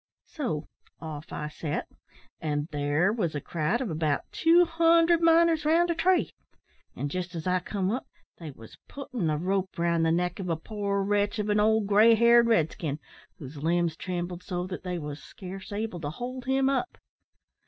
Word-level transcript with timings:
"So 0.25 0.65
off 0.99 1.31
I 1.31 1.47
sot, 1.47 1.85
and 2.39 2.67
there 2.71 3.13
wos 3.13 3.35
a 3.35 3.39
crowd 3.39 3.83
o' 3.83 3.89
about 3.91 4.23
two 4.31 4.65
hundred 4.65 5.21
miners 5.21 5.63
round 5.63 5.91
a 5.91 5.93
tree; 5.93 6.31
and, 6.95 7.11
jest 7.11 7.35
as 7.35 7.45
I 7.45 7.59
come 7.59 7.91
up, 7.91 8.07
they 8.39 8.49
wos 8.49 8.75
puttin' 8.87 9.27
the 9.27 9.37
rope 9.37 9.77
round 9.77 10.03
the 10.03 10.11
neck 10.11 10.39
of 10.39 10.49
a 10.49 10.55
poor 10.55 11.03
wretch 11.03 11.37
of 11.37 11.49
an 11.49 11.59
old 11.59 11.85
grey 11.85 12.15
haired 12.15 12.47
red 12.47 12.71
skin, 12.71 12.97
whose 13.37 13.57
limbs 13.61 13.95
trembled 13.95 14.41
so 14.41 14.65
that 14.65 14.81
they 14.81 14.97
wos 14.97 15.21
scarce 15.21 15.71
able 15.71 15.99
to 15.99 16.09
hold 16.09 16.45
him 16.45 16.67
up. 16.67 16.97